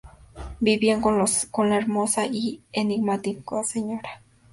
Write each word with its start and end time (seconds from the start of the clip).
Vivían 0.59 0.99
con 0.99 1.19
la 1.69 1.75
hermosa 1.77 2.25
y 2.25 2.63
enigmática 2.71 3.63
Sra. 3.63 4.01